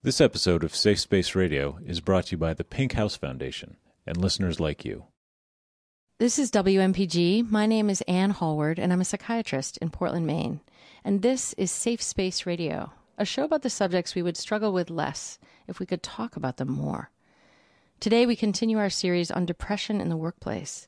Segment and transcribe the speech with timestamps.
[0.00, 3.78] This episode of Safe Space Radio is brought to you by the Pink House Foundation
[4.06, 5.06] and listeners like you.
[6.20, 7.50] This is WMPG.
[7.50, 10.60] My name is Anne Hallward, and I'm a psychiatrist in Portland, Maine.
[11.02, 14.88] And this is Safe Space Radio, a show about the subjects we would struggle with
[14.88, 17.10] less if we could talk about them more.
[17.98, 20.86] Today, we continue our series on depression in the workplace.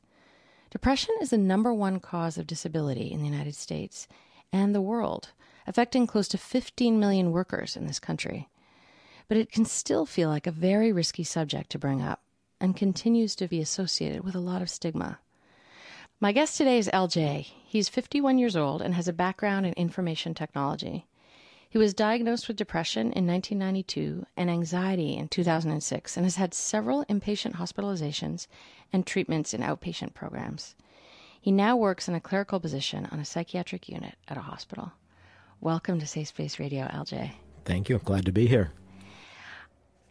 [0.69, 4.07] Depression is the number one cause of disability in the United States
[4.53, 5.31] and the world,
[5.67, 8.47] affecting close to 15 million workers in this country.
[9.31, 12.21] But it can still feel like a very risky subject to bring up
[12.59, 15.19] and continues to be associated with a lot of stigma.
[16.19, 17.43] My guest today is LJ.
[17.65, 21.07] He's 51 years old and has a background in information technology.
[21.69, 27.05] He was diagnosed with depression in 1992 and anxiety in 2006 and has had several
[27.05, 28.47] inpatient hospitalizations
[28.91, 30.75] and treatments in outpatient programs.
[31.39, 34.91] He now works in a clerical position on a psychiatric unit at a hospital.
[35.61, 37.31] Welcome to Safe Space Radio, LJ.
[37.63, 37.95] Thank you.
[37.95, 38.73] I'm Glad to be here.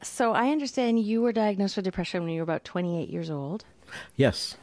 [0.02, 3.64] So I understand you were diagnosed with depression when you were about 28 years old.
[4.16, 4.56] Yes.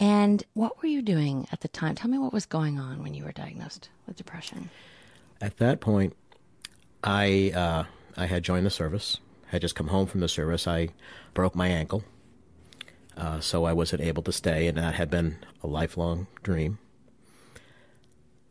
[0.00, 1.94] And what were you doing at the time?
[1.94, 4.70] Tell me what was going on when you were diagnosed with depression.
[5.40, 6.16] At that point,
[7.02, 7.84] I uh,
[8.16, 9.18] I had joined the service.
[9.46, 10.66] Had just come home from the service.
[10.66, 10.90] I
[11.34, 12.04] broke my ankle,
[13.16, 16.78] uh, so I wasn't able to stay, and that had been a lifelong dream.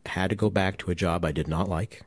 [0.06, 2.02] Had to go back to a job I did not like.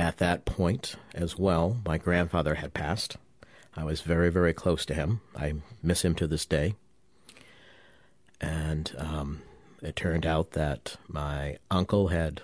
[0.00, 3.18] At that point, as well, my grandfather had passed.
[3.76, 5.20] I was very, very close to him.
[5.36, 6.74] I miss him to this day.
[8.40, 9.42] And um,
[9.82, 12.40] it turned out that my uncle had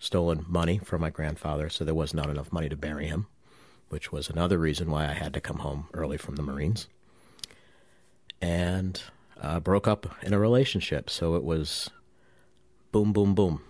[0.00, 3.28] stolen money from my grandfather, so there was not enough money to bury him,
[3.88, 6.88] which was another reason why I had to come home early from the Marines.
[8.42, 9.00] And
[9.40, 11.88] uh, broke up in a relationship, so it was
[12.90, 13.62] boom, boom, boom,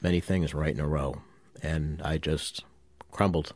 [0.00, 1.20] many things right in a row,
[1.62, 2.64] and I just
[3.10, 3.54] crumbled.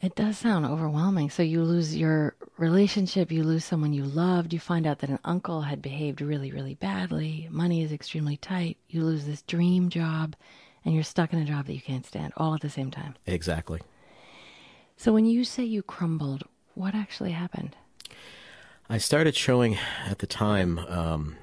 [0.00, 1.28] It does sound overwhelming.
[1.28, 5.18] So you lose your relationship, you lose someone you loved, you find out that an
[5.24, 10.36] uncle had behaved really, really badly, money is extremely tight, you lose this dream job,
[10.84, 13.14] and you're stuck in a job that you can't stand all at the same time.
[13.26, 13.80] Exactly.
[14.96, 16.44] So when you say you crumbled,
[16.74, 17.76] what actually happened?
[18.88, 21.36] I started showing at the time um,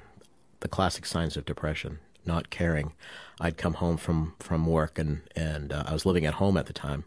[0.60, 2.92] the classic signs of depression, not caring.
[3.40, 6.66] I'd come home from, from work and, and uh, I was living at home at
[6.66, 7.04] the time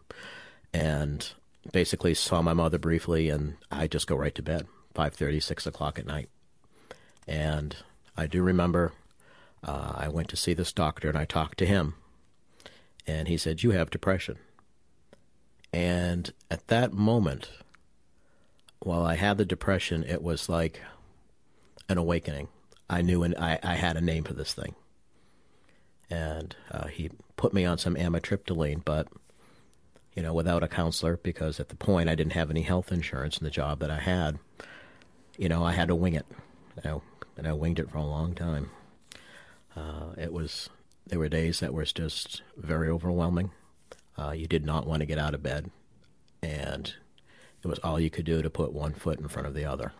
[0.74, 1.32] and
[1.72, 5.98] basically saw my mother briefly and I just go right to bed, 5.30, 6 o'clock
[5.98, 6.28] at night.
[7.26, 7.76] And
[8.16, 8.92] I do remember
[9.64, 11.94] uh, I went to see this doctor and I talked to him
[13.06, 14.38] and he said, you have depression.
[15.72, 17.50] And at that moment,
[18.80, 20.80] while I had the depression, it was like
[21.88, 22.48] an awakening.
[22.90, 24.74] I knew and I, I had a name for this thing.
[26.12, 29.08] And uh, he put me on some amitriptyline, but
[30.14, 33.38] you know, without a counselor, because at the point I didn't have any health insurance
[33.38, 34.38] in the job that I had.
[35.38, 36.26] You know, I had to wing it.
[36.76, 37.02] You know,
[37.38, 38.70] and I winged it for a long time.
[39.74, 40.68] Uh, it was
[41.06, 43.50] there were days that were just very overwhelming.
[44.18, 45.70] Uh, you did not want to get out of bed,
[46.42, 46.92] and
[47.62, 49.92] it was all you could do to put one foot in front of the other.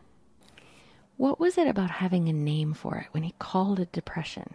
[1.16, 4.54] What was it about having a name for it when he called it depression?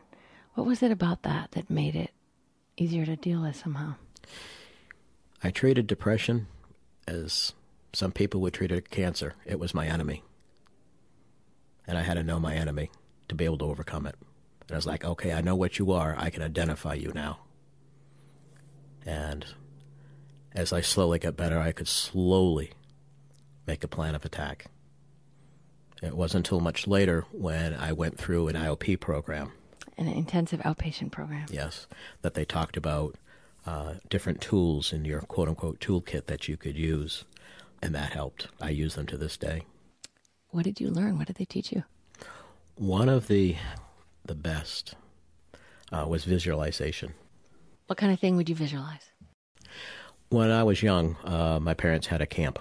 [0.58, 2.10] What was it about that that made it
[2.78, 3.94] easier to deal with somehow?
[5.44, 6.48] I treated depression
[7.08, 7.54] as
[7.94, 9.36] some people would treat a cancer.
[9.46, 10.24] It was my enemy.
[11.86, 12.90] And I had to know my enemy
[13.30, 14.16] to be able to overcome it.
[14.62, 16.16] And I was like, okay, I know what you are.
[16.18, 17.38] I can identify you now.
[19.06, 19.46] And
[20.54, 22.72] as I slowly got better, I could slowly
[23.68, 24.66] make a plan of attack.
[26.02, 29.52] It wasn't until much later when I went through an IOP program.
[29.98, 31.48] An intensive outpatient program.
[31.50, 31.88] Yes,
[32.22, 33.16] that they talked about
[33.66, 37.26] uh, different tools in your quote unquote toolkit that you could use,
[37.82, 38.48] and that helped.
[38.62, 39.64] I use them to this day.
[40.50, 41.18] What did you learn?
[41.18, 41.84] What did they teach you?
[42.76, 43.56] One of the
[44.24, 44.96] the best
[45.92, 47.14] uh, was visualization.
[47.88, 49.12] What kind of thing would you visualize?
[50.30, 52.60] When I was young, uh, my parents had a camp,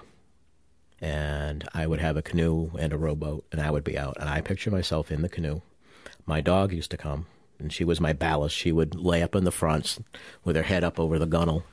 [1.01, 4.29] and I would have a canoe and a rowboat, and I would be out, and
[4.29, 5.61] I picture myself in the canoe.
[6.25, 7.25] My dog used to come,
[7.59, 8.55] and she was my ballast.
[8.55, 9.99] She would lay up in the front
[10.43, 11.63] with her head up over the gunwale,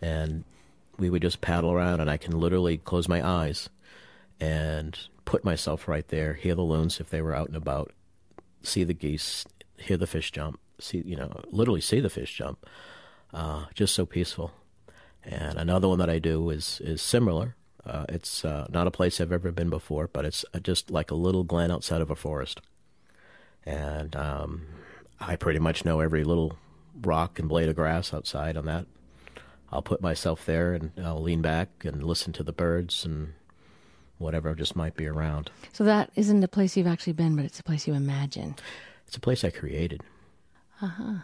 [0.00, 0.44] and
[0.98, 3.68] we would just paddle around, and I can literally close my eyes
[4.40, 7.92] and put myself right there, hear the loons if they were out and about,
[8.62, 9.44] see the geese,
[9.76, 12.66] hear the fish jump, see you know literally see the fish jump.
[13.32, 14.52] Uh, just so peaceful.
[15.22, 17.56] And another one that I do is is similar.
[17.84, 21.10] Uh, it's uh, not a place I've ever been before, but it's uh, just like
[21.10, 22.60] a little glen outside of a forest.
[23.68, 24.66] And um,
[25.20, 26.56] I pretty much know every little
[27.02, 28.86] rock and blade of grass outside on that
[29.70, 33.34] I'll put myself there and I'll lean back and listen to the birds and
[34.16, 35.50] whatever just might be around.
[35.72, 38.56] So that isn't a place you've actually been, but it's a place you imagine.
[39.06, 40.02] It's a place I created.
[40.80, 41.14] Uh huh.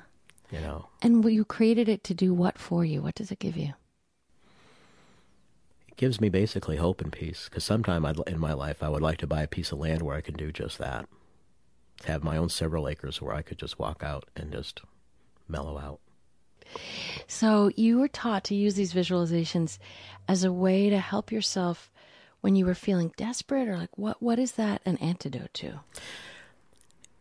[0.50, 3.02] You know, And you created it to do what for you?
[3.02, 3.72] What does it give you?
[5.88, 7.48] it gives me basically hope and peace.
[7.48, 10.02] Because sometime I'd, in my life, I would like to buy a piece of land
[10.02, 11.06] where I can do just that.
[12.06, 14.82] Have my own several acres where I could just walk out and just
[15.48, 16.00] mellow out.
[17.26, 19.78] So you were taught to use these visualizations
[20.28, 21.90] as a way to help yourself
[22.40, 25.80] when you were feeling desperate or like what what is that an antidote to?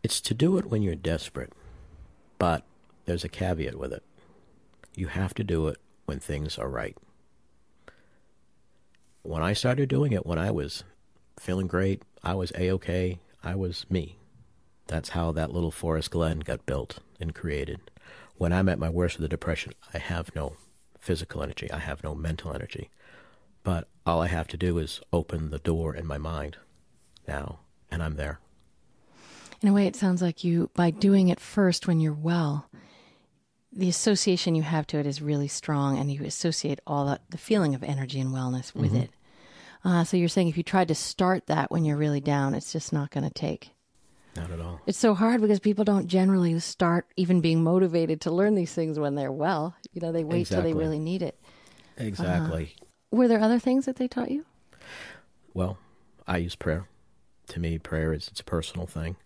[0.02, 1.52] It's to do it when you're desperate,
[2.38, 2.62] but
[3.06, 4.02] there's a caveat with it.
[4.94, 6.96] You have to do it when things are right.
[9.22, 10.84] When I started doing it, when I was
[11.40, 14.18] feeling great, I was A OK, I was me.
[14.86, 17.80] That's how that little forest glen got built and created.
[18.36, 20.56] When I'm at my worst with the depression, I have no
[20.98, 22.90] physical energy, I have no mental energy.
[23.62, 26.58] But all I have to do is open the door in my mind
[27.26, 27.60] now,
[27.90, 28.40] and I'm there.
[29.62, 32.68] In a way it sounds like you by doing it first when you're well,
[33.72, 37.38] the association you have to it is really strong and you associate all that the
[37.38, 39.10] feeling of energy and wellness with it.
[39.84, 42.72] Uh, so you're saying if you tried to start that when you're really down, it's
[42.72, 43.73] just not going to take.
[44.36, 44.80] Not at all.
[44.86, 48.98] It's so hard because people don't generally start even being motivated to learn these things
[48.98, 49.76] when they're well.
[49.92, 51.38] You know, they wait till they really need it.
[51.96, 52.74] Exactly.
[53.10, 54.44] Were there other things that they taught you?
[55.52, 55.78] Well,
[56.26, 56.88] I use prayer.
[57.48, 59.16] To me, prayer is it's a personal thing,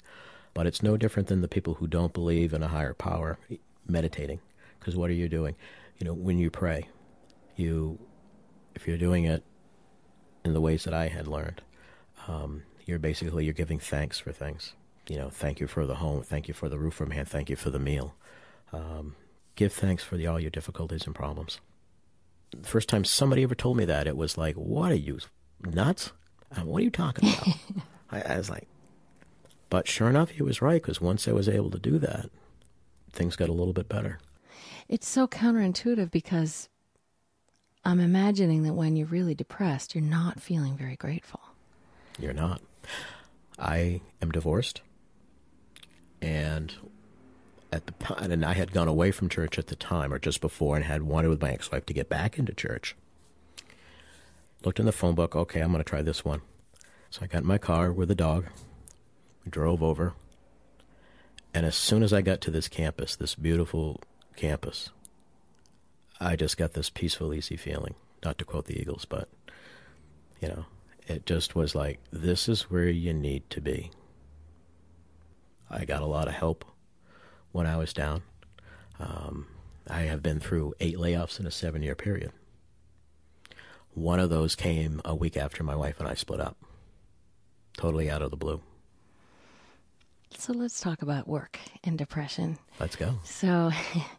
[0.52, 3.38] but it's no different than the people who don't believe in a higher power
[3.86, 4.40] meditating.
[4.78, 5.54] Because what are you doing?
[5.98, 6.88] You know, when you pray,
[7.56, 7.98] you,
[8.74, 9.42] if you're doing it
[10.44, 11.62] in the ways that I had learned,
[12.26, 14.74] um, you're basically you're giving thanks for things.
[15.08, 17.48] You know, thank you for the home, thank you for the roof from hand, thank
[17.48, 18.14] you for the meal.
[18.72, 19.16] Um,
[19.56, 21.60] give thanks for the, all your difficulties and problems.
[22.50, 25.18] The first time somebody ever told me that, it was like, "What are you
[25.62, 26.12] nuts?
[26.54, 27.48] Uh, What are you talking about?"
[28.10, 28.68] I, I was like,
[29.70, 32.30] but sure enough, he was right because once I was able to do that,
[33.12, 34.18] things got a little bit better.
[34.88, 36.68] It's so counterintuitive because
[37.84, 41.40] I'm imagining that when you're really depressed, you're not feeling very grateful.
[42.18, 42.62] You're not.
[43.58, 44.80] I am divorced,
[46.20, 46.74] and
[47.72, 50.76] at the and I had gone away from church at the time, or just before,
[50.76, 52.96] and had wanted with my ex-wife to get back into church.
[54.64, 55.36] Looked in the phone book.
[55.36, 56.40] Okay, I'm going to try this one.
[57.10, 58.46] So I got in my car with the dog.
[59.48, 60.12] Drove over,
[61.54, 63.98] and as soon as I got to this campus, this beautiful
[64.36, 64.90] campus,
[66.20, 67.94] I just got this peaceful, easy feeling.
[68.22, 69.28] Not to quote the Eagles, but
[70.40, 70.66] you know,
[71.06, 73.90] it just was like, this is where you need to be.
[75.70, 76.64] I got a lot of help
[77.52, 78.22] when I was down.
[78.98, 79.46] Um,
[79.88, 82.32] I have been through eight layoffs in a seven year period.
[83.94, 86.56] One of those came a week after my wife and I split up,
[87.76, 88.60] totally out of the blue.
[90.36, 92.58] So let's talk about work and depression.
[92.78, 93.18] Let's go.
[93.24, 93.72] So,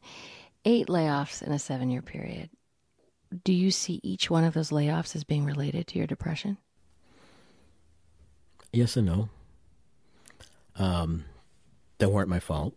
[0.65, 2.49] eight layoffs in a seven year period.
[3.43, 6.57] Do you see each one of those layoffs as being related to your depression?
[8.73, 9.29] Yes and no.
[10.75, 11.25] Um,
[11.99, 12.75] they weren't my fault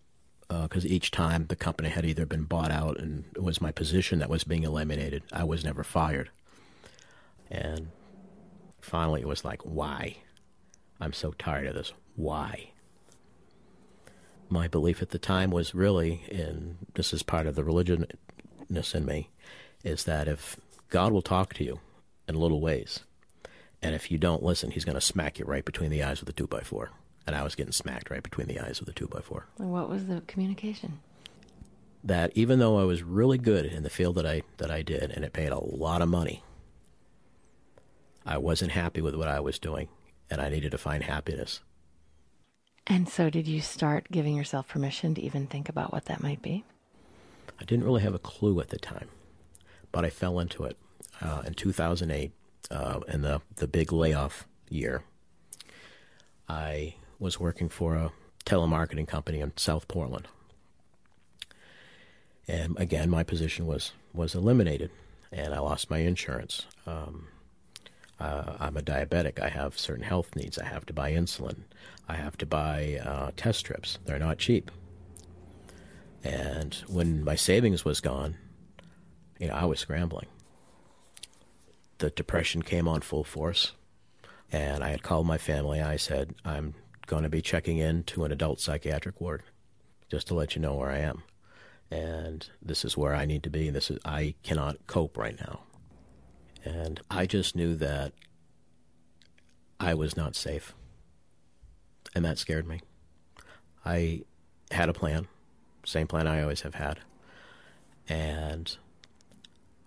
[0.51, 3.73] uh, because each time the company had either been bought out and it was my
[3.73, 5.23] position that was being eliminated.
[5.33, 6.31] I was never fired.
[7.51, 7.89] And
[8.81, 10.19] finally, it was like, why?
[11.01, 11.93] I'm so tired of this.
[12.17, 12.70] Why?
[14.49, 19.06] My belief at the time was really, and this is part of the religionness in
[19.06, 19.31] me,
[19.82, 20.56] is that if
[20.91, 21.81] God will talk to you
[22.29, 23.01] in little ways,
[23.81, 26.29] and if you don't listen, he's going to smack you right between the eyes with
[26.29, 26.91] a two by four.
[27.26, 29.46] And I was getting smacked right between the eyes with a two by four.
[29.58, 31.00] And what was the communication?
[32.02, 35.12] That even though I was really good in the field that I that I did,
[35.12, 36.43] and it paid a lot of money,
[38.26, 39.88] I wasn't happy with what I was doing,
[40.29, 41.60] and I needed to find happiness.
[42.86, 46.43] And so, did you start giving yourself permission to even think about what that might
[46.43, 46.64] be?
[47.60, 49.08] I didn't really have a clue at the time,
[49.93, 50.76] but I fell into it
[51.20, 52.32] uh, in 2008,
[52.72, 55.05] uh, in the the big layoff year.
[56.48, 58.12] I was working for a
[58.44, 60.26] telemarketing company in South Portland,
[62.48, 64.91] and again, my position was was eliminated,
[65.31, 66.67] and I lost my insurance.
[66.86, 67.29] Um,
[68.19, 69.41] uh, I'm a diabetic.
[69.41, 70.58] I have certain health needs.
[70.58, 71.62] I have to buy insulin.
[72.08, 73.98] I have to buy uh, test strips.
[74.05, 74.70] They're not cheap.
[76.22, 78.36] And when my savings was gone,
[79.38, 80.26] you know, I was scrambling.
[81.98, 83.72] The depression came on full force,
[84.50, 85.81] and I had called my family.
[85.81, 86.74] I said, "I'm
[87.06, 89.43] going to be checking in to an adult psychiatric ward,
[90.11, 91.23] just to let you know where I am."
[91.93, 95.39] and this is where I need to be, and this is I cannot cope right
[95.39, 95.61] now.
[96.65, 98.15] And I just knew that
[99.79, 100.75] I was not safe.
[102.15, 102.81] And that scared me.
[103.85, 104.23] I
[104.71, 105.29] had a plan,
[105.85, 107.01] same plan I always have had.
[108.09, 108.75] And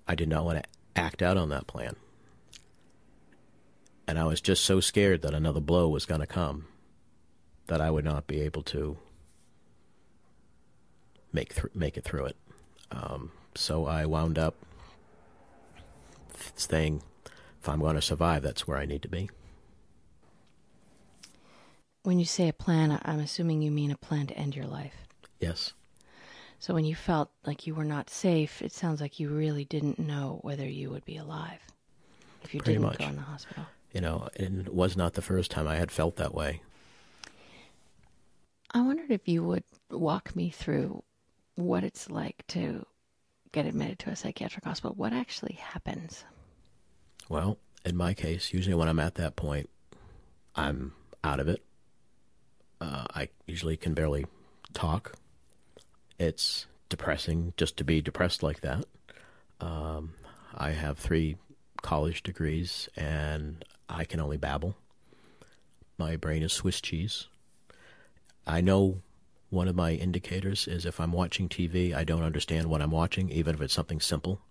[0.07, 1.95] I did not want to act out on that plan.
[4.07, 6.67] And I was just so scared that another blow was going to come
[7.67, 8.97] that I would not be able to
[11.33, 12.37] make th- make it through it.
[12.91, 14.55] Um, so I wound up
[16.55, 17.01] saying,
[17.61, 19.29] if I'm going to survive, that's where I need to be.
[22.03, 24.93] When you say a plan, I'm assuming you mean a plan to end your life.
[25.39, 25.73] Yes.
[26.59, 29.99] So when you felt like you were not safe, it sounds like you really didn't
[29.99, 31.59] know whether you would be alive
[32.43, 32.99] if you Pretty didn't much.
[32.99, 33.65] go in the hospital.
[33.91, 36.61] You know, and it was not the first time I had felt that way.
[38.75, 41.01] I wondered if you would walk me through
[41.55, 42.85] what it's like to
[43.53, 44.93] get admitted to a psychiatric hospital.
[44.97, 46.25] What actually happens?
[47.29, 49.69] Well, in my case, usually when I'm at that point,
[50.57, 50.91] I'm
[51.23, 51.63] out of it.
[52.81, 54.25] Uh, I usually can barely
[54.73, 55.13] talk.
[56.19, 58.83] It's depressing just to be depressed like that.
[59.61, 60.15] Um,
[60.53, 61.37] I have three
[61.81, 64.75] college degrees and I can only babble.
[65.97, 67.29] My brain is Swiss cheese.
[68.47, 69.01] I know
[69.49, 73.29] one of my indicators is if I'm watching TV, I don't understand what I'm watching,
[73.29, 74.41] even if it's something simple.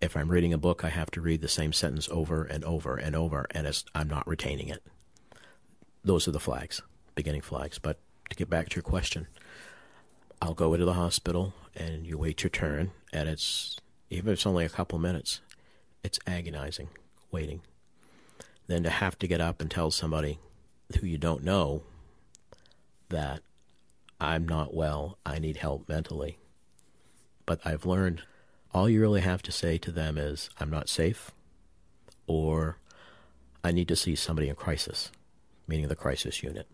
[0.00, 2.96] If I'm reading a book, I have to read the same sentence over and over
[2.96, 4.82] and over, and I'm not retaining it.
[6.04, 6.80] Those are the flags,
[7.14, 7.78] beginning flags.
[7.78, 7.98] But
[8.30, 9.26] to get back to your question,
[10.40, 13.76] I'll go into the hospital and you wait your turn, and it's
[14.10, 15.40] even if it's only a couple minutes,
[16.04, 16.88] it's agonizing
[17.30, 17.60] waiting.
[18.68, 20.38] Then to have to get up and tell somebody
[21.00, 21.82] who you don't know
[23.08, 23.40] that
[24.20, 26.38] I'm not well, I need help mentally.
[27.46, 28.22] But I've learned
[28.74, 31.30] all you really have to say to them is, I'm not safe,
[32.26, 32.78] or
[33.64, 35.10] I need to see somebody in crisis,
[35.66, 36.66] meaning the crisis unit.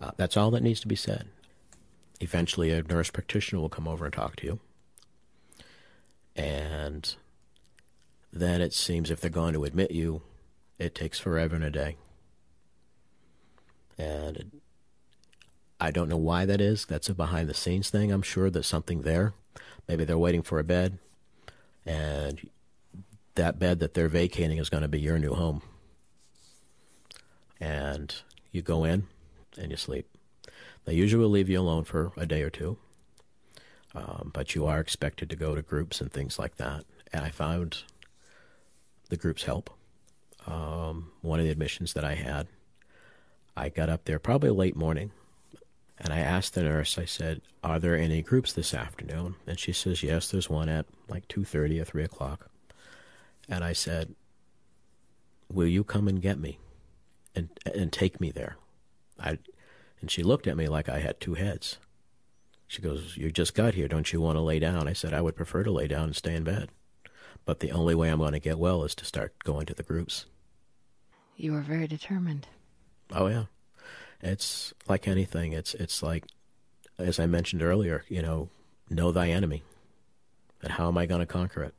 [0.00, 1.28] Uh, that's all that needs to be said.
[2.20, 4.60] Eventually, a nurse practitioner will come over and talk to you.
[6.36, 7.14] And
[8.32, 10.22] then it seems if they're going to admit you,
[10.78, 11.96] it takes forever and a day.
[13.96, 14.60] And
[15.80, 16.86] I don't know why that is.
[16.86, 18.12] That's a behind the scenes thing.
[18.12, 19.34] I'm sure there's something there.
[19.88, 20.98] Maybe they're waiting for a bed,
[21.84, 22.48] and
[23.34, 25.62] that bed that they're vacating is going to be your new home.
[27.60, 28.14] And
[28.50, 29.06] you go in
[29.58, 30.06] and you sleep.
[30.84, 32.78] They usually leave you alone for a day or two,
[33.94, 36.84] um, but you are expected to go to groups and things like that.
[37.12, 37.82] And I found
[39.08, 39.70] the groups help.
[40.46, 42.48] Um, one of the admissions that I had,
[43.56, 45.12] I got up there probably late morning,
[45.98, 46.98] and I asked the nurse.
[46.98, 50.86] I said, "Are there any groups this afternoon?" And she says, "Yes, there's one at
[51.08, 52.50] like two thirty or three o'clock."
[53.48, 54.14] And I said,
[55.50, 56.58] "Will you come and get me,
[57.34, 58.56] and and take me there?"
[59.18, 59.38] I,
[60.00, 61.78] and she looked at me like I had two heads.
[62.66, 63.88] She goes, "You just got here.
[63.88, 66.16] Don't you want to lay down?" I said, "I would prefer to lay down and
[66.16, 66.70] stay in bed."
[67.44, 69.82] But the only way I'm going to get well is to start going to the
[69.82, 70.26] groups.
[71.36, 72.48] You were very determined.
[73.12, 73.44] Oh yeah,
[74.20, 75.52] it's like anything.
[75.52, 76.24] It's it's like,
[76.98, 78.48] as I mentioned earlier, you know,
[78.90, 79.62] know thy enemy,
[80.62, 81.74] and how am I going to conquer it?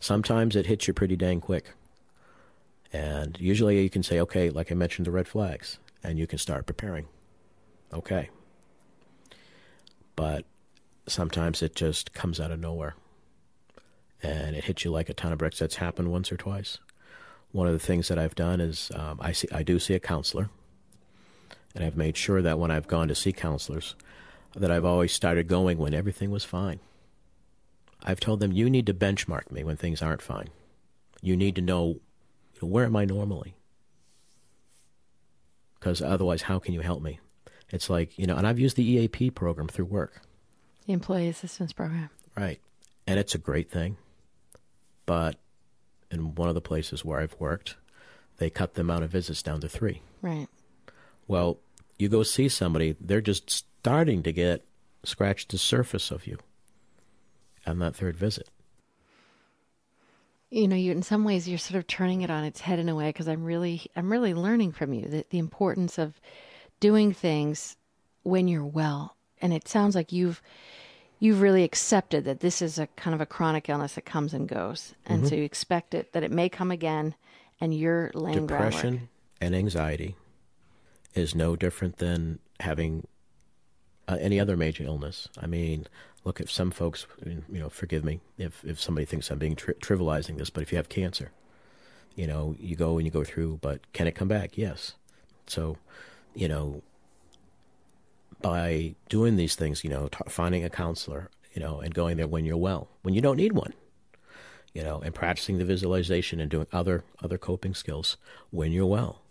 [0.00, 1.72] Sometimes it hits you pretty dang quick,
[2.92, 6.38] and usually you can say, okay, like I mentioned, the red flags, and you can
[6.38, 7.06] start preparing.
[7.92, 8.30] Okay,
[10.16, 10.44] but
[11.06, 12.94] sometimes it just comes out of nowhere,
[14.22, 15.58] and it hits you like a ton of bricks.
[15.58, 16.78] That's happened once or twice
[17.52, 20.00] one of the things that I've done is um, I see I do see a
[20.00, 20.50] counselor,
[21.78, 23.94] and I've made sure that when I've gone to see counselors,
[24.56, 26.80] that I've always started going when everything was fine.
[28.02, 30.48] I've told them you need to benchmark me when things aren't fine.
[31.22, 32.00] You need to know,
[32.60, 33.54] where am I normally?
[35.78, 37.20] Because otherwise, how can you help me?
[37.70, 40.22] It's like you know, and I've used the EAP program through work.
[40.84, 42.10] The Employee Assistance Program.
[42.36, 42.60] Right.
[43.06, 43.98] And it's a great thing.
[45.06, 45.36] But
[46.10, 47.76] in one of the places where I've worked,
[48.38, 50.02] they cut the amount of visits down to three.
[50.22, 50.48] Right.
[51.28, 51.58] Well,
[51.98, 54.64] you go see somebody, they're just starting to get
[55.04, 56.38] scratch the surface of you
[57.66, 58.48] on that third visit.
[60.50, 62.88] You know, you in some ways you're sort of turning it on its head in
[62.88, 66.20] a way because I'm really I'm really learning from you the, the importance of
[66.80, 67.76] doing things
[68.22, 69.16] when you're well.
[69.42, 70.40] And it sounds like you've
[71.18, 74.48] you've really accepted that this is a kind of a chronic illness that comes and
[74.48, 75.28] goes, and mm-hmm.
[75.28, 77.14] so you expect it that it may come again,
[77.60, 78.72] and you're laying groundwork.
[78.72, 79.08] Depression
[79.40, 80.16] and anxiety
[81.14, 83.06] is no different than having
[84.06, 85.28] uh, any other major illness.
[85.38, 85.86] I mean,
[86.24, 89.74] look, if some folks, you know, forgive me if, if somebody thinks I'm being tri-
[89.74, 91.32] trivializing this, but if you have cancer,
[92.14, 94.56] you know, you go and you go through, but can it come back?
[94.58, 94.94] Yes.
[95.46, 95.76] So,
[96.34, 96.82] you know,
[98.40, 102.26] by doing these things, you know, t- finding a counselor, you know, and going there
[102.28, 103.72] when you're well, when you don't need one,
[104.74, 108.16] you know, and practicing the visualization and doing other other coping skills
[108.50, 109.22] when you're well.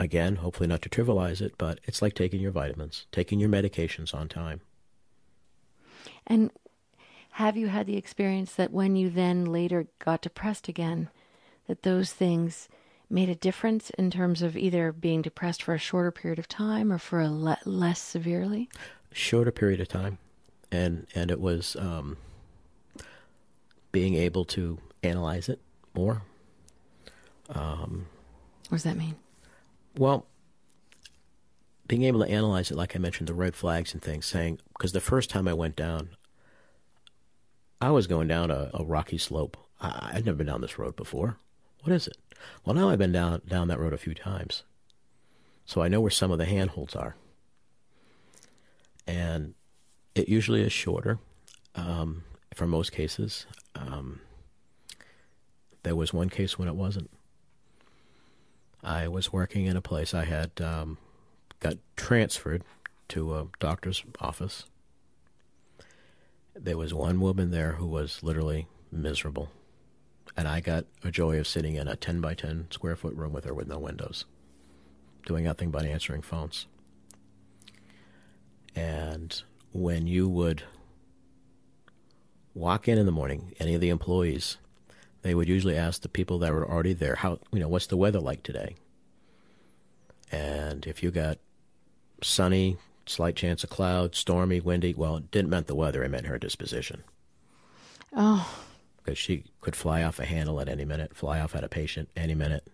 [0.00, 4.14] Again, hopefully not to trivialize it, but it's like taking your vitamins, taking your medications
[4.14, 4.62] on time.
[6.26, 6.50] And
[7.32, 11.10] have you had the experience that when you then later got depressed again,
[11.66, 12.66] that those things
[13.10, 16.90] made a difference in terms of either being depressed for a shorter period of time
[16.90, 18.70] or for a le- less severely?
[19.12, 20.16] Shorter period of time,
[20.72, 22.16] and and it was um,
[23.92, 25.60] being able to analyze it
[25.94, 26.22] more.
[27.50, 28.06] Um,
[28.68, 29.16] what does that mean?
[29.96, 30.26] Well,
[31.86, 34.92] being able to analyze it, like I mentioned, the red flags and things, saying, because
[34.92, 36.10] the first time I went down,
[37.80, 39.56] I was going down a, a rocky slope.
[39.80, 41.38] I, I'd never been down this road before.
[41.82, 42.16] What is it?
[42.64, 44.62] Well, now I've been down down that road a few times,
[45.64, 47.16] so I know where some of the handholds are,
[49.06, 49.54] and
[50.14, 51.18] it usually is shorter.
[51.74, 54.20] Um, for most cases, um,
[55.82, 57.10] there was one case when it wasn't.
[58.82, 60.98] I was working in a place I had um,
[61.60, 62.64] got transferred
[63.08, 64.64] to a doctor's office.
[66.54, 69.50] There was one woman there who was literally miserable
[70.36, 73.32] and I got a joy of sitting in a 10 by 10 square foot room
[73.32, 74.24] with her with no windows,
[75.26, 76.66] doing nothing but answering phones.
[78.74, 80.62] And when you would
[82.54, 84.58] walk in in the morning, any of the employees,
[85.22, 87.96] they would usually ask the people that were already there, how, you know, what's the
[87.96, 88.76] weather like today?
[90.32, 91.38] And if you got
[92.22, 96.26] sunny, slight chance of cloud, stormy, windy, well, it didn't mean the weather, it meant
[96.26, 97.02] her disposition.
[98.16, 98.64] Oh
[99.02, 102.08] because she could fly off a handle at any minute, fly off at a patient
[102.16, 102.66] any minute.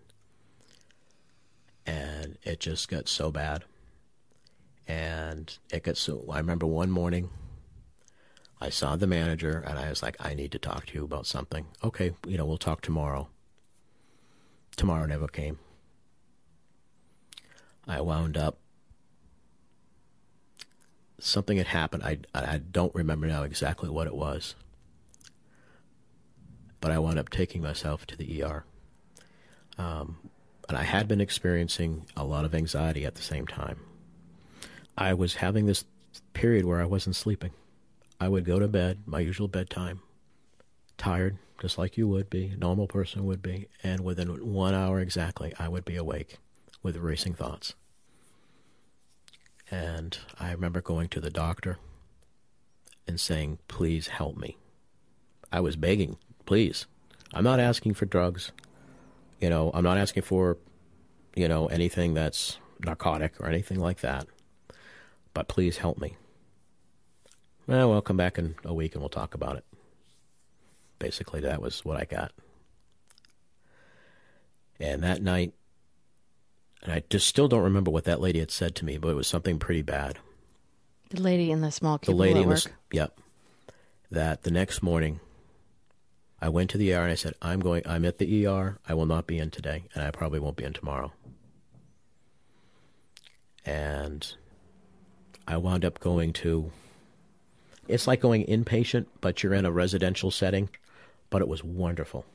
[1.85, 3.63] And it just got so bad.
[4.87, 6.25] And it got so.
[6.29, 7.29] I remember one morning,
[8.59, 11.27] I saw the manager and I was like, I need to talk to you about
[11.27, 11.67] something.
[11.83, 13.27] Okay, you know, we'll talk tomorrow.
[14.75, 15.59] Tomorrow never came.
[17.87, 18.57] I wound up.
[21.19, 22.03] Something had happened.
[22.03, 24.55] I, I don't remember now exactly what it was
[26.79, 28.65] but I wound up taking myself to the ER.
[29.77, 30.17] Um,
[30.69, 33.79] and I had been experiencing a lot of anxiety at the same time.
[34.97, 35.85] I was having this
[36.33, 37.51] period where I wasn't sleeping.
[38.19, 40.01] I would go to bed, my usual bedtime,
[40.97, 44.99] tired, just like you would be, a normal person would be, and within one hour
[44.99, 46.37] exactly, I would be awake
[46.81, 47.75] with racing thoughts.
[49.69, 51.77] And I remember going to the doctor
[53.07, 54.57] and saying, Please help me.
[55.51, 56.87] I was begging please.
[57.33, 58.51] I'm not asking for drugs.
[59.39, 60.57] You know, I'm not asking for,
[61.35, 64.25] you know, anything that's narcotic or anything like that.
[65.35, 66.17] But please help me.
[67.67, 69.65] Well, we'll come back in a week and we'll talk about it.
[70.99, 72.31] Basically, that was what I got.
[74.79, 75.53] And that night,
[76.81, 79.15] and I just still don't remember what that lady had said to me, but it
[79.15, 80.17] was something pretty bad.
[81.09, 83.19] The lady in the small cubicle the lady in the, yep.
[84.11, 85.19] That the next morning,
[86.41, 88.77] I went to the ER and I said, I'm going, I'm at the ER.
[88.87, 91.11] I will not be in today, and I probably won't be in tomorrow.
[93.65, 94.33] And
[95.47, 96.71] I wound up going to,
[97.87, 100.69] it's like going inpatient, but you're in a residential setting,
[101.29, 102.25] but it was wonderful.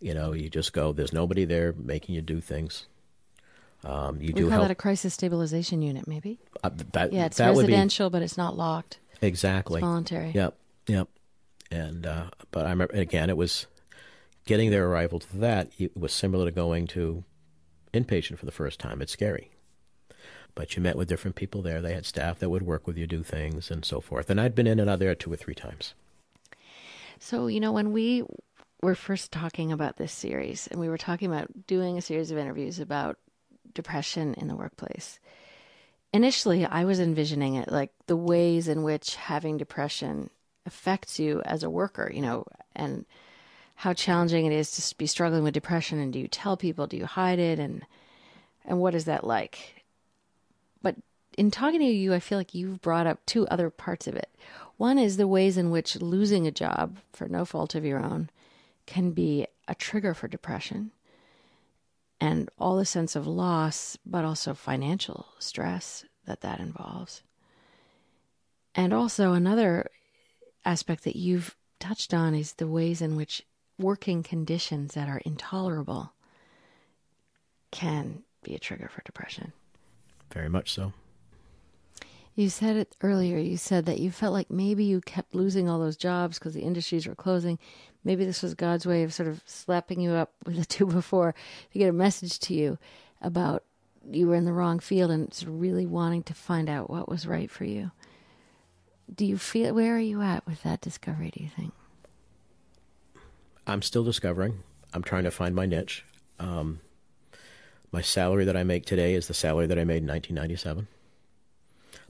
[0.00, 2.86] You know, you just go, there's nobody there making you do things.
[3.84, 4.62] Um, you we do call help.
[4.64, 6.38] that a crisis stabilization unit, maybe.
[6.62, 8.98] Uh, that, yeah, it's that residential, be, but it's not locked.
[9.20, 9.78] Exactly.
[9.78, 10.32] It's voluntary.
[10.34, 10.56] Yep.
[10.86, 11.08] Yep.
[11.70, 13.66] And uh, but I remember again, it was
[14.46, 15.70] getting their arrival to that.
[15.78, 17.24] It was similar to going to
[17.92, 19.00] inpatient for the first time.
[19.02, 19.50] It's scary,
[20.54, 21.80] but you met with different people there.
[21.80, 24.30] They had staff that would work with you, do things, and so forth.
[24.30, 25.94] And I'd been in and out there two or three times.
[27.18, 28.24] So you know when we
[28.82, 32.38] were first talking about this series, and we were talking about doing a series of
[32.38, 33.18] interviews about
[33.72, 35.18] depression in the workplace.
[36.12, 40.30] Initially, I was envisioning it like the ways in which having depression
[40.66, 43.04] affects you as a worker, you know, and
[43.74, 46.96] how challenging it is to be struggling with depression and do you tell people, do
[46.96, 47.84] you hide it and
[48.64, 49.73] and what is that like?
[51.36, 54.30] In talking to you, I feel like you've brought up two other parts of it.
[54.76, 58.30] One is the ways in which losing a job for no fault of your own
[58.86, 60.92] can be a trigger for depression
[62.20, 67.22] and all the sense of loss, but also financial stress, that that involves.
[68.74, 69.90] And also, another
[70.64, 73.42] aspect that you've touched on is the ways in which
[73.78, 76.12] working conditions that are intolerable
[77.70, 79.52] can be a trigger for depression.
[80.32, 80.92] Very much so.
[82.34, 83.38] You said it earlier.
[83.38, 86.62] You said that you felt like maybe you kept losing all those jobs because the
[86.62, 87.58] industries were closing.
[88.02, 91.34] Maybe this was God's way of sort of slapping you up with a two before
[91.72, 92.78] to get a message to you
[93.22, 93.62] about
[94.10, 97.26] you were in the wrong field and of really wanting to find out what was
[97.26, 97.92] right for you.
[99.14, 101.30] Do you feel where are you at with that discovery?
[101.30, 101.72] Do you think?
[103.66, 104.58] I'm still discovering.
[104.92, 106.04] I'm trying to find my niche.
[106.38, 106.80] Um,
[107.92, 110.88] my salary that I make today is the salary that I made in 1997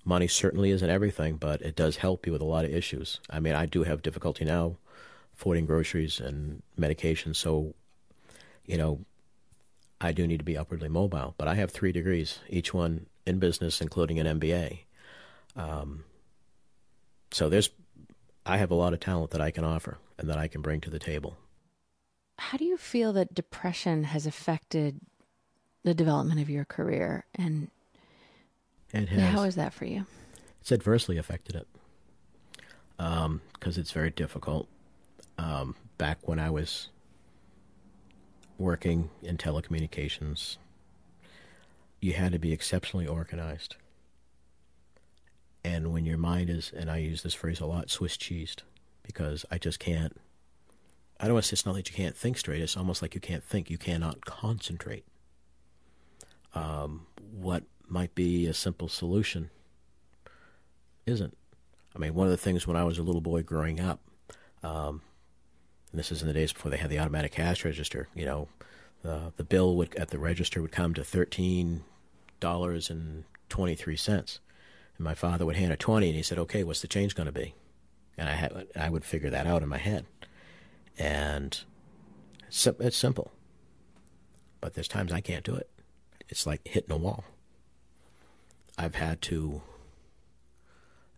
[0.05, 3.20] money certainly isn't everything, but it does help you with a lot of issues.
[3.31, 4.77] I mean, I do have difficulty now
[5.35, 7.75] affording groceries and medication, so
[8.66, 9.05] you know,
[10.01, 11.35] I do need to be upwardly mobile.
[11.38, 14.81] But I have three degrees, each one in business, including an MBA.
[15.57, 16.05] Um,
[17.31, 17.70] so there's,
[18.44, 20.81] I have a lot of talent that I can offer and that I can bring
[20.83, 21.37] to the table.
[22.38, 25.01] How do you feel that depression has affected
[25.85, 27.70] the development of your career and
[28.94, 29.33] it has.
[29.33, 30.07] How is that for you?
[30.61, 31.66] It's adversely affected it
[32.96, 34.68] because um, it's very difficult.
[35.38, 36.88] Um, back when I was
[38.59, 40.57] working in telecommunications,
[42.00, 43.76] you had to be exceptionally organized.
[45.64, 48.61] And when your mind is, and I use this phrase a lot, Swiss cheesed,
[49.02, 50.16] because I just can't.
[51.18, 52.61] I don't want to say it's not that you can't think straight.
[52.61, 53.70] It's almost like you can't think.
[53.70, 55.04] You cannot concentrate.
[56.54, 59.51] Um, what might be a simple solution
[61.07, 61.37] isn't.
[61.94, 64.01] I mean, one of the things when I was a little boy growing up,
[64.62, 65.03] um,
[65.90, 68.49] and this is in the days before they had the automatic cash register, you know,
[69.03, 71.85] the the bill would at the register would come to thirteen
[72.40, 73.25] dollars and
[74.99, 77.33] my father would hand a twenty, and he said, "Okay, what's the change going to
[77.33, 77.55] be?"
[78.18, 80.07] And I had I would figure that out in my head,
[80.99, 81.61] and
[82.49, 83.33] it's simple,
[84.61, 85.68] but there's times I can't do it.
[86.29, 87.25] It's like hitting a wall.
[88.76, 89.62] I've had to,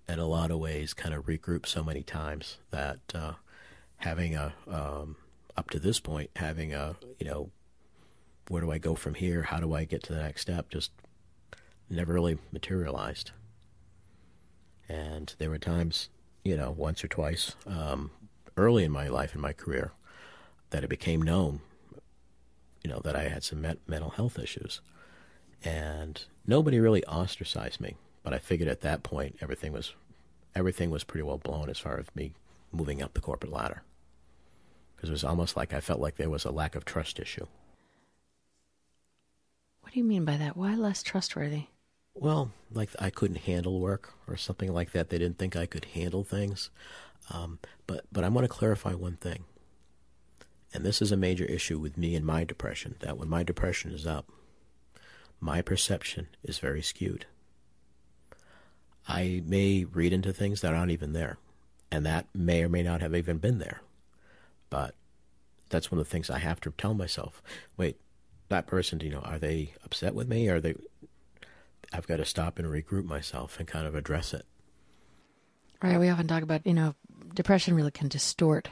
[0.08, 3.32] in a lot of ways, kind of regroup so many times that uh,
[3.98, 5.16] having a, um,
[5.56, 7.50] up to this point, having a, you know,
[8.48, 9.42] where do I go from here?
[9.42, 10.68] How do I get to the next step?
[10.68, 10.92] Just
[11.88, 13.32] never really materialized.
[14.88, 16.10] And there were times,
[16.44, 18.10] you know, once or twice um,
[18.56, 19.92] early in my life, in my career,
[20.70, 21.60] that it became known,
[22.84, 24.80] you know, that I had some mental health issues.
[25.64, 27.96] And nobody really ostracized me.
[28.22, 29.94] But I figured at that point everything was
[30.54, 32.32] everything was pretty well blown as far as me
[32.72, 33.82] moving up the corporate ladder.
[34.94, 37.46] Because it was almost like I felt like there was a lack of trust issue.
[39.80, 40.56] What do you mean by that?
[40.56, 41.66] Why less trustworthy?
[42.14, 45.10] Well, like I couldn't handle work or something like that.
[45.10, 46.70] They didn't think I could handle things.
[47.30, 49.44] Um, but but I want to clarify one thing,
[50.72, 52.96] and this is a major issue with me and my depression.
[53.00, 54.26] That when my depression is up,
[55.40, 57.26] my perception is very skewed.
[59.08, 61.38] I may read into things that aren't even there,
[61.90, 63.80] and that may or may not have even been there.
[64.68, 64.94] But
[65.68, 67.42] that's one of the things I have to tell myself.
[67.76, 68.00] Wait,
[68.48, 70.48] that person, you know, are they upset with me?
[70.48, 70.74] Are they?
[71.92, 74.44] I've got to stop and regroup myself and kind of address it.
[75.82, 76.00] Right.
[76.00, 76.94] We often talk about, you know,
[77.34, 78.70] depression really can distort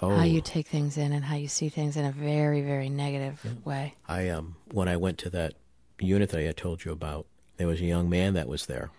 [0.00, 0.16] oh.
[0.16, 3.40] how you take things in and how you see things in a very, very negative
[3.44, 3.50] yeah.
[3.64, 3.94] way.
[4.08, 5.54] I um when I went to that
[6.02, 8.90] unit that I had told you about, there was a young man that was there.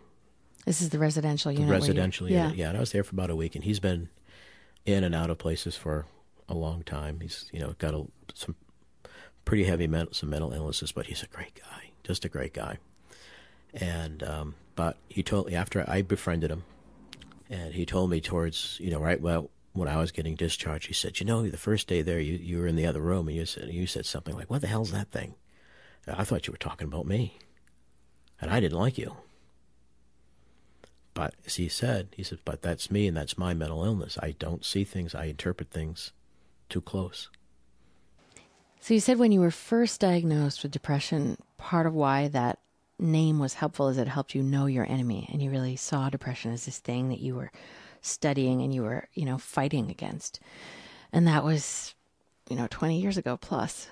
[0.66, 1.68] This is the residential unit.
[1.68, 2.64] The residential you, unit, yeah.
[2.64, 2.70] yeah.
[2.70, 4.10] And I was there for about a week, and he's been
[4.86, 6.06] in and out of places for
[6.48, 7.20] a long time.
[7.20, 8.56] He's you know got a, some
[9.46, 12.78] pretty heavy mental some mental illnesses, but he's a great guy, just a great guy.
[13.74, 16.64] And um, but he told me after I befriended him,
[17.50, 20.94] and he told me towards you know right well when I was getting discharged, he
[20.94, 23.36] said, you know, the first day there, you you were in the other room, and
[23.36, 25.36] you said you said something like, "What the hell's that thing?"
[26.08, 27.38] I thought you were talking about me.
[28.42, 29.16] And I didn't like you.
[31.14, 34.18] But as he said, he said, but that's me and that's my mental illness.
[34.22, 36.12] I don't see things, I interpret things
[36.70, 37.30] too close.
[38.80, 42.60] So you said when you were first diagnosed with depression, part of why that
[43.00, 46.52] name was helpful is it helped you know your enemy and you really saw depression
[46.52, 47.52] as this thing that you were
[48.02, 50.40] studying and you were, you know, fighting against.
[51.12, 51.96] And that was,
[52.50, 53.88] you know, 20 years ago plus.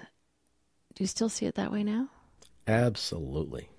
[1.02, 2.10] Do you still see it that way now?
[2.68, 3.70] Absolutely.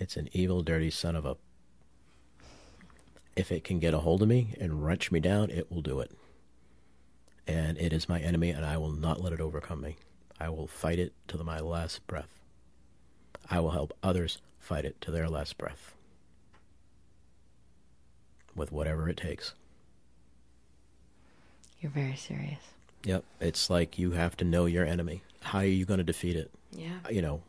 [0.00, 1.36] It's an evil, dirty son of a.
[3.36, 6.00] If it can get a hold of me and wrench me down, it will do
[6.00, 6.10] it.
[7.46, 9.98] And it is my enemy, and I will not let it overcome me.
[10.40, 12.40] I will fight it to my last breath.
[13.48, 15.94] I will help others fight it to their last breath
[18.56, 19.54] with whatever it takes.
[21.80, 22.72] You're very serious.
[23.04, 23.24] Yep.
[23.40, 25.22] It's like you have to know your enemy.
[25.40, 26.50] How are you going to defeat it?
[26.72, 26.98] Yeah.
[27.10, 27.42] You know.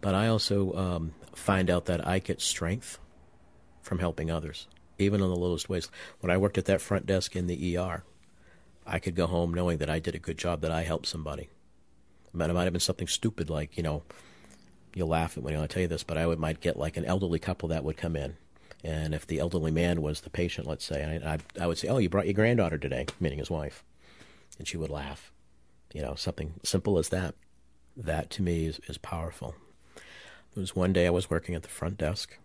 [0.00, 2.98] But I also um, find out that I get strength
[3.82, 4.66] from helping others,
[4.98, 5.90] even in the littlest ways.
[6.20, 8.04] When I worked at that front desk in the ER,
[8.86, 11.48] I could go home knowing that I did a good job, that I helped somebody.
[12.32, 14.02] I mean, it might have been something stupid like, you know,
[14.94, 17.04] you'll laugh at when I tell you this, but I would might get like an
[17.04, 18.36] elderly couple that would come in.
[18.84, 21.88] And if the elderly man was the patient, let's say, I, I, I would say,
[21.88, 23.82] "Oh, you brought your granddaughter today," meaning his wife,
[24.58, 25.32] and she would laugh.
[25.92, 27.34] You know, something simple as that.
[27.96, 29.54] That to me is, is powerful.
[30.54, 32.36] There was one day I was working at the front desk.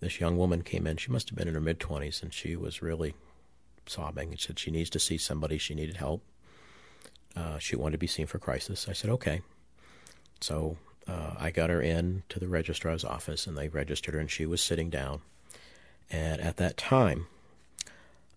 [0.00, 0.96] This young woman came in.
[0.96, 3.14] She must have been in her mid twenties, and she was really
[3.86, 5.58] sobbing and said she needs to see somebody.
[5.58, 6.22] She needed help.
[7.36, 8.88] Uh, she wanted to be seen for crisis.
[8.88, 9.42] I said, okay.
[10.40, 14.30] So uh, I got her in to the registrar's office, and they registered her, and
[14.30, 15.20] she was sitting down.
[16.10, 17.26] And at that time,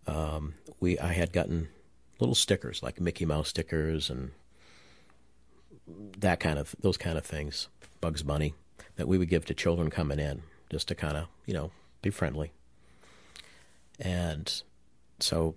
[0.05, 1.69] um, we I had gotten
[2.19, 4.31] little stickers like Mickey Mouse stickers and
[6.17, 7.69] that kind of those kind of things,
[8.01, 8.53] Bugs Bunny,
[8.95, 12.09] that we would give to children coming in just to kind of you know be
[12.09, 12.51] friendly.
[13.99, 14.61] And
[15.19, 15.55] so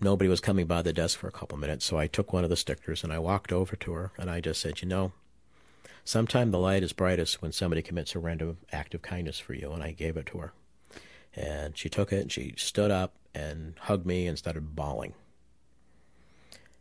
[0.00, 2.50] nobody was coming by the desk for a couple minutes, so I took one of
[2.50, 5.12] the stickers and I walked over to her and I just said, you know,
[6.04, 9.72] sometime the light is brightest when somebody commits a random act of kindness for you,
[9.72, 10.52] and I gave it to her.
[11.34, 15.12] And she took it and she stood up and hugged me and started bawling.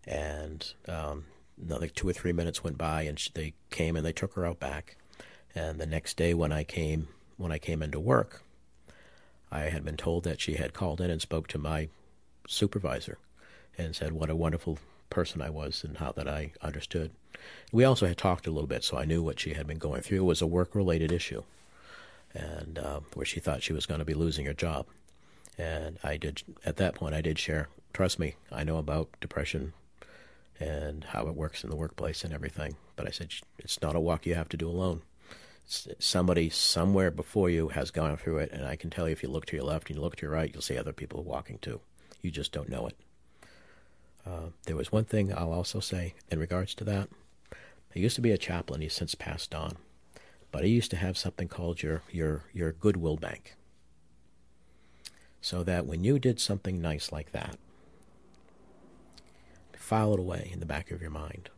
[0.08, 1.26] And um,
[1.62, 4.46] another two or three minutes went by, and she, they came and they took her
[4.46, 4.98] out back.
[5.54, 8.44] And the next day, when I came when I came into work,
[9.52, 11.90] I had been told that she had called in and spoke to my
[12.48, 13.18] supervisor
[13.78, 17.12] and said what a wonderful person I was and how that I understood.
[17.72, 20.02] We also had talked a little bit, so I knew what she had been going
[20.02, 20.20] through.
[20.20, 21.44] It was a work related issue,
[22.34, 24.86] and uh, where she thought she was going to be losing her job.
[25.58, 29.74] And I did, at that point, I did share, trust me, I know about depression
[30.60, 32.76] and how it works in the workplace and everything.
[32.96, 35.02] But I said, it's not a walk you have to do alone.
[35.68, 39.30] somebody somewhere before you has gone through it, and I can tell you if you
[39.30, 41.58] look to your left and you look to your right, you'll see other people walking
[41.60, 41.82] too.
[42.22, 42.96] You just don't know it.
[44.26, 47.10] Uh, there was one thing I'll also say in regards to that.
[47.94, 48.82] He used to be a chaplain.
[48.82, 49.78] He's since passed on,
[50.52, 53.56] but he used to have something called your your your goodwill bank.
[55.42, 57.58] So that when you did something nice like that,
[59.86, 61.50] file it away in the back of your mind.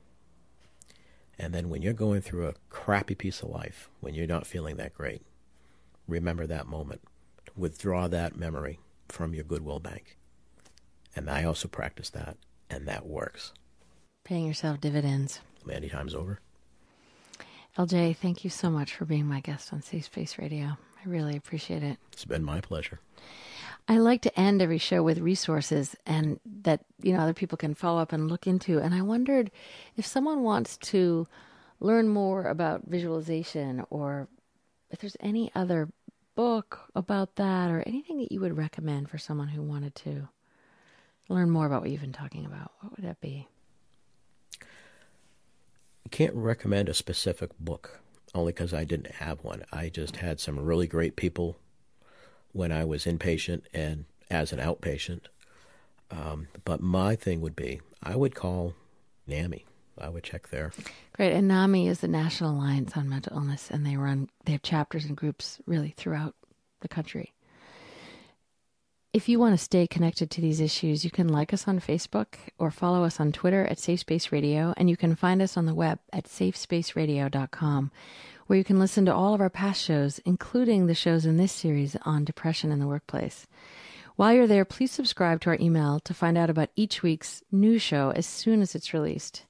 [1.40, 4.76] And then when you're going through a crappy piece of life, when you're not feeling
[4.78, 5.22] that great,
[6.08, 7.02] remember that moment.
[7.56, 10.18] Withdraw that memory from your goodwill bank.
[11.16, 12.38] And I also practice that,
[12.70, 13.54] and that works.
[14.26, 15.40] Paying yourself dividends.
[15.66, 16.40] Many times over.
[17.78, 20.66] LJ, thank you so much for being my guest on Safe Space Radio.
[20.66, 21.98] I really appreciate it.
[22.12, 23.00] It's been my pleasure.
[23.88, 27.74] I like to end every show with resources and that you know other people can
[27.74, 28.80] follow up and look into.
[28.80, 29.50] And I wondered
[29.96, 31.28] if someone wants to
[31.80, 34.28] learn more about visualization or
[34.90, 35.90] if there's any other
[36.36, 40.28] book about that or anything that you would recommend for someone who wanted to
[41.30, 43.48] learn more about what you've been talking about, what would that be?
[44.62, 48.00] I can't recommend a specific book
[48.34, 49.64] only because I didn't have one.
[49.72, 51.58] I just had some really great people
[52.52, 55.22] when I was inpatient and as an outpatient.
[56.12, 58.74] Um, but my thing would be I would call
[59.28, 59.66] NAMI.
[60.00, 60.72] I would check there.
[61.14, 61.34] Great.
[61.34, 65.06] And NAMI is the National Alliance on Mental Illness, and they run, they have chapters
[65.06, 66.36] and groups really throughout
[66.82, 67.34] the country.
[69.14, 72.36] If you want to stay connected to these issues, you can like us on Facebook
[72.60, 75.66] or follow us on Twitter at Safe Space Radio, and you can find us on
[75.66, 77.92] the web at safespaceradio.com,
[78.48, 81.52] where you can listen to all of our past shows, including the shows in this
[81.52, 83.46] series on depression in the workplace.
[84.16, 87.78] While you're there, please subscribe to our email to find out about each week's new
[87.78, 89.46] show as soon as it's released.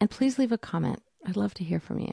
[0.00, 1.02] And please leave a comment.
[1.24, 2.12] I'd love to hear from you.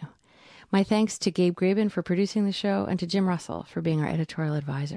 [0.72, 4.02] My thanks to Gabe Graben for producing the show and to Jim Russell for being
[4.02, 4.96] our editorial advisor.